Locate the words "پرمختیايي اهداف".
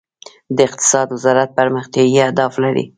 1.57-2.53